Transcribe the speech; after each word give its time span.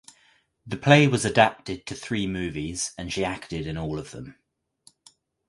The 0.65 0.77
play 0.77 1.07
was 1.07 1.25
adapted 1.25 1.85
to 1.85 1.93
three 1.93 2.25
movies 2.25 2.91
and 2.97 3.13
she 3.13 3.23
acted 3.23 3.67
in 3.67 3.77
all 3.77 3.99
of 3.99 4.09
them. 4.09 4.35